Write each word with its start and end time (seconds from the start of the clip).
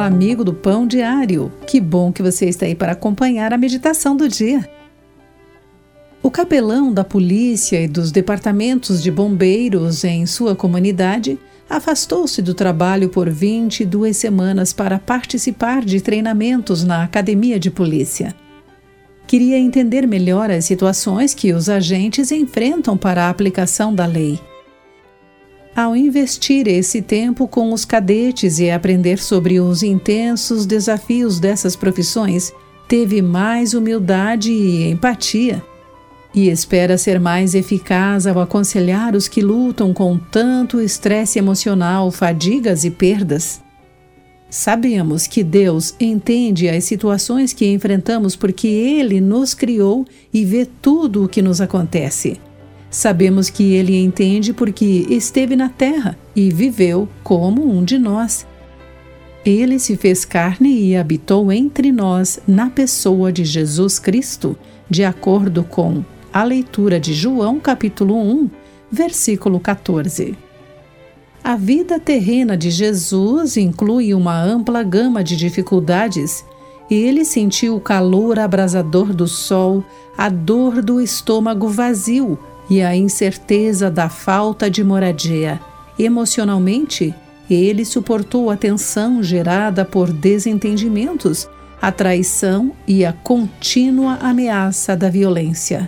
amigo 0.00 0.44
do 0.44 0.54
Pão 0.54 0.86
Diário. 0.86 1.52
Que 1.66 1.80
bom 1.80 2.12
que 2.12 2.22
você 2.22 2.46
está 2.46 2.66
aí 2.66 2.74
para 2.74 2.92
acompanhar 2.92 3.52
a 3.52 3.58
meditação 3.58 4.16
do 4.16 4.28
dia. 4.28 4.68
O 6.22 6.30
capelão 6.30 6.92
da 6.92 7.02
polícia 7.02 7.80
e 7.80 7.88
dos 7.88 8.12
departamentos 8.12 9.02
de 9.02 9.10
bombeiros 9.10 10.04
em 10.04 10.24
sua 10.24 10.54
comunidade 10.54 11.38
afastou-se 11.68 12.40
do 12.40 12.54
trabalho 12.54 13.08
por 13.08 13.28
22 13.28 14.16
semanas 14.16 14.72
para 14.72 14.98
participar 14.98 15.84
de 15.84 16.00
treinamentos 16.00 16.84
na 16.84 17.02
academia 17.02 17.58
de 17.58 17.70
polícia. 17.70 18.34
Queria 19.26 19.58
entender 19.58 20.06
melhor 20.06 20.50
as 20.50 20.64
situações 20.64 21.34
que 21.34 21.52
os 21.52 21.68
agentes 21.68 22.30
enfrentam 22.30 22.96
para 22.96 23.24
a 23.24 23.30
aplicação 23.30 23.94
da 23.94 24.06
lei. 24.06 24.38
Ao 25.74 25.96
investir 25.96 26.68
esse 26.68 27.00
tempo 27.00 27.48
com 27.48 27.72
os 27.72 27.86
cadetes 27.86 28.58
e 28.58 28.70
aprender 28.70 29.18
sobre 29.18 29.58
os 29.58 29.82
intensos 29.82 30.66
desafios 30.66 31.40
dessas 31.40 31.74
profissões, 31.74 32.52
teve 32.86 33.22
mais 33.22 33.72
humildade 33.72 34.52
e 34.52 34.90
empatia. 34.90 35.64
E 36.34 36.50
espera 36.50 36.98
ser 36.98 37.18
mais 37.18 37.54
eficaz 37.54 38.26
ao 38.26 38.38
aconselhar 38.38 39.16
os 39.16 39.28
que 39.28 39.40
lutam 39.40 39.94
com 39.94 40.18
tanto 40.18 40.78
estresse 40.78 41.38
emocional, 41.38 42.10
fadigas 42.10 42.84
e 42.84 42.90
perdas. 42.90 43.62
Sabemos 44.50 45.26
que 45.26 45.42
Deus 45.42 45.94
entende 45.98 46.68
as 46.68 46.84
situações 46.84 47.54
que 47.54 47.66
enfrentamos 47.66 48.36
porque 48.36 48.68
Ele 48.68 49.22
nos 49.22 49.54
criou 49.54 50.04
e 50.34 50.44
vê 50.44 50.66
tudo 50.66 51.24
o 51.24 51.28
que 51.28 51.40
nos 51.40 51.62
acontece. 51.62 52.38
Sabemos 52.92 53.48
que 53.48 53.72
Ele 53.72 53.96
entende 53.96 54.52
porque 54.52 55.06
esteve 55.08 55.56
na 55.56 55.70
terra 55.70 56.14
e 56.36 56.50
viveu 56.50 57.08
como 57.24 57.66
um 57.66 57.82
de 57.82 57.98
nós. 57.98 58.46
Ele 59.46 59.78
se 59.78 59.96
fez 59.96 60.26
carne 60.26 60.78
e 60.78 60.94
habitou 60.94 61.50
entre 61.50 61.90
nós 61.90 62.38
na 62.46 62.68
pessoa 62.68 63.32
de 63.32 63.46
Jesus 63.46 63.98
Cristo, 63.98 64.58
de 64.90 65.04
acordo 65.04 65.64
com 65.64 66.04
a 66.30 66.44
leitura 66.44 67.00
de 67.00 67.14
João 67.14 67.58
capítulo 67.58 68.14
1, 68.14 68.50
versículo 68.90 69.58
14. 69.58 70.36
A 71.42 71.56
vida 71.56 71.98
terrena 71.98 72.58
de 72.58 72.70
Jesus 72.70 73.56
inclui 73.56 74.12
uma 74.12 74.38
ampla 74.38 74.82
gama 74.82 75.24
de 75.24 75.34
dificuldades. 75.34 76.44
Ele 76.90 77.24
sentiu 77.24 77.74
o 77.74 77.80
calor 77.80 78.38
abrasador 78.38 79.14
do 79.14 79.26
sol, 79.26 79.82
a 80.16 80.28
dor 80.28 80.82
do 80.82 81.00
estômago 81.00 81.68
vazio 81.68 82.38
e 82.72 82.80
a 82.80 82.96
incerteza 82.96 83.90
da 83.90 84.08
falta 84.08 84.70
de 84.70 84.82
moradia. 84.82 85.60
Emocionalmente, 85.98 87.14
ele 87.50 87.84
suportou 87.84 88.48
a 88.48 88.56
tensão 88.56 89.22
gerada 89.22 89.84
por 89.84 90.10
desentendimentos, 90.10 91.46
a 91.82 91.92
traição 91.92 92.72
e 92.88 93.04
a 93.04 93.12
contínua 93.12 94.14
ameaça 94.22 94.96
da 94.96 95.10
violência. 95.10 95.86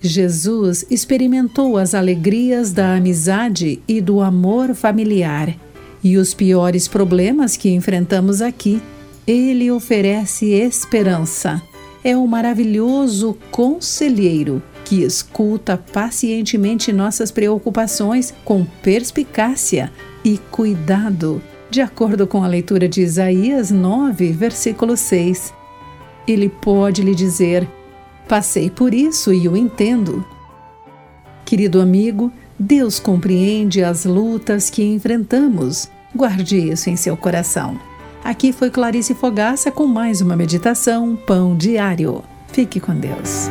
Jesus 0.00 0.86
experimentou 0.90 1.76
as 1.76 1.94
alegrias 1.94 2.72
da 2.72 2.94
amizade 2.94 3.82
e 3.86 4.00
do 4.00 4.22
amor 4.22 4.74
familiar. 4.74 5.54
E 6.02 6.16
os 6.16 6.32
piores 6.32 6.88
problemas 6.88 7.54
que 7.54 7.68
enfrentamos 7.68 8.40
aqui, 8.40 8.80
ele 9.26 9.70
oferece 9.70 10.52
esperança. 10.52 11.60
É 12.02 12.16
o 12.16 12.26
maravilhoso 12.26 13.36
conselheiro 13.50 14.62
que 14.84 15.02
escuta 15.02 15.76
pacientemente 15.92 16.92
nossas 16.92 17.30
preocupações 17.30 18.34
com 18.44 18.64
perspicácia 18.82 19.90
e 20.24 20.38
cuidado, 20.50 21.42
de 21.70 21.80
acordo 21.80 22.26
com 22.26 22.44
a 22.44 22.46
leitura 22.46 22.88
de 22.88 23.00
Isaías 23.00 23.70
9, 23.70 24.32
versículo 24.32 24.96
6. 24.96 25.52
Ele 26.28 26.48
pode 26.48 27.02
lhe 27.02 27.14
dizer: 27.14 27.68
Passei 28.28 28.70
por 28.70 28.94
isso 28.94 29.32
e 29.32 29.48
o 29.48 29.56
entendo. 29.56 30.24
Querido 31.44 31.80
amigo, 31.80 32.32
Deus 32.58 33.00
compreende 33.00 33.82
as 33.82 34.04
lutas 34.04 34.70
que 34.70 34.82
enfrentamos. 34.82 35.90
Guarde 36.14 36.70
isso 36.70 36.88
em 36.88 36.96
seu 36.96 37.16
coração. 37.16 37.78
Aqui 38.22 38.52
foi 38.52 38.70
Clarice 38.70 39.14
Fogaça 39.14 39.70
com 39.70 39.86
mais 39.86 40.20
uma 40.20 40.36
meditação 40.36 41.16
Pão 41.16 41.56
Diário. 41.56 42.22
Fique 42.48 42.80
com 42.80 42.94
Deus. 42.94 43.50